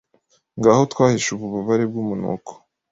[0.57, 2.51] Ngaho twahishe ububabare bw'umunuko